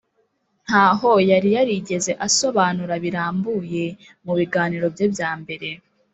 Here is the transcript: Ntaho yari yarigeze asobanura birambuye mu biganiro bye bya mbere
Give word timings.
Ntaho 0.65 1.11
yari 1.31 1.49
yarigeze 1.55 2.11
asobanura 2.27 2.93
birambuye 3.03 3.83
mu 4.25 4.33
biganiro 4.39 4.85
bye 4.93 5.07
bya 5.13 5.31
mbere 5.41 5.69